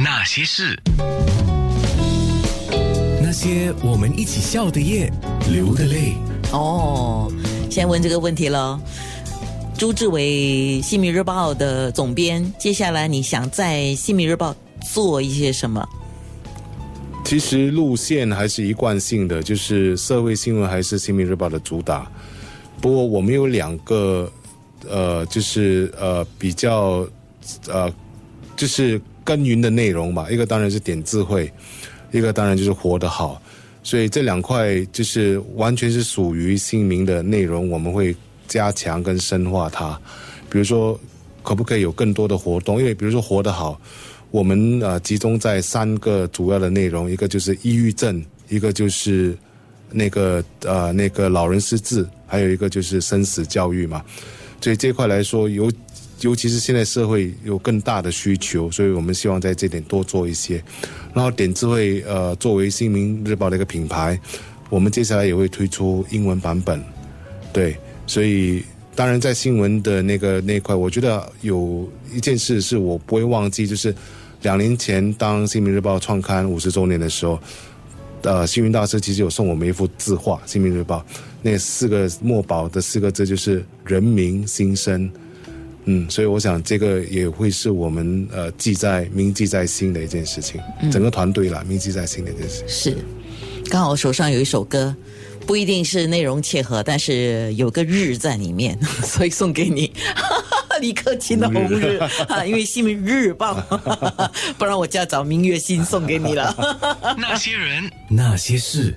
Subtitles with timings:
[0.00, 0.80] 那些事，
[3.20, 5.12] 那些我们一起笑的夜，
[5.50, 6.12] 流的泪。
[6.52, 7.28] 哦，
[7.68, 8.80] 现在问这个问题了。
[9.76, 14.52] 朱志伟，《新民日报》的总编，接下来你想在《新民日报》
[14.94, 15.84] 做一些什么？
[17.24, 22.08] 其实路线还是一贯性的，就是社会新闻还是《新民日报》的主打。
[22.80, 24.30] 不过我们有两个，
[24.88, 27.04] 呃，就是呃比较
[27.66, 27.92] 呃，
[28.56, 30.30] 就是耕耘的内容嘛。
[30.30, 31.52] 一个当然是点智慧，
[32.10, 33.42] 一个当然就是活得好。
[33.82, 40.00] 所以这两块就是完全是属于姓名的内容，我们会加强跟深化它。
[40.48, 40.98] 比如说，
[41.42, 42.78] 可不可以有更多的活动？
[42.78, 43.78] 因为比如说活得好。
[44.30, 49.34] 我们呃集中在三个主要的内容，一个就是抑郁症，一个就是
[49.90, 54.04] 那个呃那个老人失智，还有一个就是生死教育嘛。
[54.60, 55.70] 所以这块来说，尤
[56.20, 60.62] 尤其是现在社会有更大的需求，所以我们希望在这点多做一些。
[61.14, 64.18] 然后点智慧呃作为新民日报的一个品牌，
[64.70, 66.82] 我们接下来也会推出英文版本。
[67.52, 68.62] 对，所以。
[68.98, 73.94] 当然，在新闻的那个那块，我觉得有一件事是我不会忘记，就是
[74.42, 77.40] 两年前当《新民日报》创刊五十周年的时候，
[78.22, 80.98] 呃，幸运大师其实有送我们一幅字画，《新民日报》
[81.42, 85.10] 那四个墨宝的四个字就是“人民心声”。
[85.84, 90.60] 嗯，所以我想这个也会是我们呃记在铭记在心的一件事情，
[90.90, 92.62] 整个团队啦铭记在心的一件事。
[92.68, 92.96] 是，
[93.70, 94.94] 刚好我手上有一首歌。
[95.46, 99.90] 不一定是内容切合，但是有个日在里面， 所以送给你
[100.78, 101.98] 李克勤的《红日》
[102.32, 103.58] 啊，因为《新闻日报》，
[104.58, 106.54] 不然我就要找明月心送给你了。
[107.18, 108.96] 那些人，那些事。